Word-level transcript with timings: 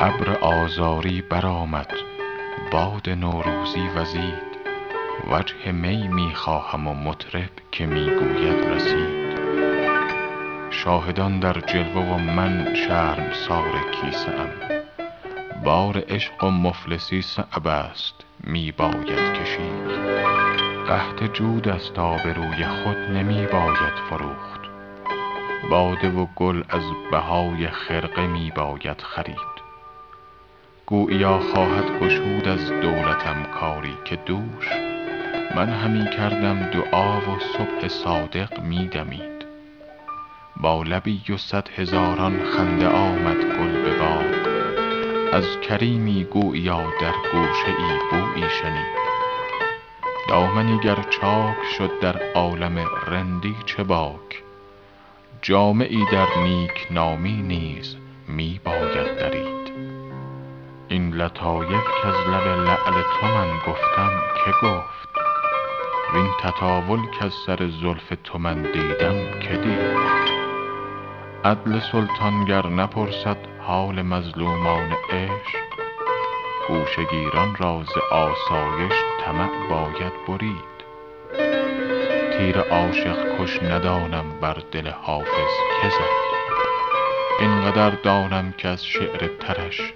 ابر 0.00 0.38
آذاری 0.40 1.22
برآمد. 1.22 1.92
باد 2.72 3.10
نوروزی 3.10 3.88
وزید. 3.96 4.48
وجه 5.30 5.72
می 5.72 6.08
می 6.08 6.34
خواهم 6.34 6.88
و 6.88 6.94
مطرب 6.94 7.50
که 7.72 7.86
می 7.86 8.10
گوید 8.10 8.64
رسید. 8.64 9.38
شاهدان 10.70 11.40
در 11.40 11.60
جلوه 11.60 12.02
و 12.02 12.18
من 12.18 12.74
شرمسار 12.74 13.72
کیسه 13.92 14.30
ام. 14.30 14.50
بار 15.64 16.04
عشق 16.08 16.44
و 16.44 16.50
مفلسی 16.50 17.22
صعب 17.22 17.66
است. 17.66 18.14
می 18.44 18.72
باید 18.72 19.32
کشید. 19.32 19.88
قحط 20.88 21.32
جود 21.32 21.68
است 21.68 21.98
آبروی 21.98 22.64
خود 22.64 22.96
نمی 22.96 23.46
باید 23.46 23.94
فروخت. 24.10 24.60
باده 25.70 26.10
و 26.10 26.26
گل 26.36 26.62
از 26.68 26.84
بهای 27.12 27.68
خرقه 27.68 28.26
می 28.26 28.52
باید 28.56 29.00
خرید. 29.00 29.67
گوییا 30.88 31.38
خواهد 31.38 32.00
گشود 32.00 32.48
از 32.48 32.70
دولتم 32.70 33.42
کاری 33.42 33.94
که 34.04 34.16
دوش 34.16 34.68
من 35.56 35.68
همی 35.68 36.10
کردم 36.10 36.70
دعا 36.70 37.20
و 37.20 37.38
صبح 37.56 37.88
صادق 37.88 38.60
می 38.60 38.88
دمید. 38.88 39.46
با 40.56 40.82
لبی 40.82 41.22
و 41.28 41.36
صد 41.36 41.68
هزاران 41.76 42.44
خنده 42.44 42.88
آمد 42.88 43.36
گل 43.36 43.82
به 43.82 43.98
باغ 43.98 44.24
از 45.32 45.60
کریمی 45.60 46.24
گوییا 46.24 46.82
در 47.00 47.14
گوشه 47.32 47.68
ای 47.78 47.98
بویی 48.10 48.50
شنید. 48.62 48.98
دامنی 50.28 50.80
گر 50.80 51.02
چاک 51.10 51.56
شد 51.78 52.00
در 52.00 52.32
عالم 52.34 52.78
رندی 53.06 53.56
چه 53.66 53.82
باک؟ 53.82 54.42
جامه 55.42 55.84
ای 55.84 56.04
در 56.12 56.26
نیکنامی 56.42 57.42
نیز 57.42 57.96
لطایف 61.18 61.84
کز 62.04 62.14
لب 62.28 62.46
لعل 62.46 63.02
تو 63.02 63.26
من 63.26 63.58
گفتم 63.66 64.10
که 64.44 64.50
گفت. 64.66 65.08
وین 66.14 66.30
تطاول 66.40 66.98
کز 67.20 67.32
سر 67.46 67.68
زلف 67.82 68.12
تو 68.24 68.38
من 68.38 68.62
دیدم 68.62 69.40
که 69.40 69.56
دید. 69.56 69.98
عدل 71.44 71.80
سلطان 71.92 72.44
گر 72.44 72.66
نپرسد 72.66 73.36
حال 73.60 74.02
مظلومان 74.02 74.92
عشق 75.10 75.58
گوشه 76.68 77.04
گیران 77.04 77.56
را 77.58 77.82
ز 77.82 77.98
آسایش 78.12 78.94
طمع 79.24 79.68
باید 79.70 80.12
برید. 80.28 80.78
تیر 82.38 82.60
عاشق 82.60 83.38
کش 83.38 83.62
ندانم 83.62 84.40
بر 84.40 84.56
دل 84.72 84.90
حافظ 84.90 85.54
که 85.82 85.88
زد. 85.88 86.28
این 87.40 87.70
قدر 87.70 87.90
دانم 87.90 88.52
کز 88.52 88.82
شعر 88.82 89.28
ترش 89.40 89.92